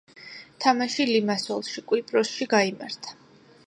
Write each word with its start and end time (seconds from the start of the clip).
თამაში 0.65 1.07
ლიმასოლში, 1.11 1.87
კვიპროსში 1.93 2.53
გაიმართა. 2.57 3.19